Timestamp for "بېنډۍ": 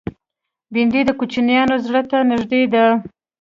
0.73-1.01